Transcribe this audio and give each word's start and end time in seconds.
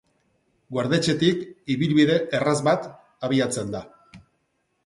Guardetxetik, 0.77 1.43
ibilbide 1.75 2.17
erraz 2.39 2.57
bat 2.69 2.89
abiatzen 3.29 3.73
da. 3.77 3.83